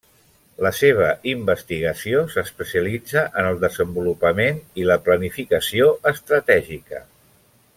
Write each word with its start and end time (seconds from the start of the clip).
La 0.67 0.69
seva 0.77 1.09
investigació 1.33 2.23
s'especialitza 2.35 3.23
en 3.41 3.49
el 3.51 3.61
desenvolupament 3.65 4.59
i 4.85 4.89
la 4.93 4.97
planificació 5.11 5.91
estratègica. 6.15 7.05